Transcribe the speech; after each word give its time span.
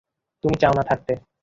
তুমি 0.43 0.55
চাও 0.61 0.73
না 0.77 0.83
থাকতে। 0.83 1.13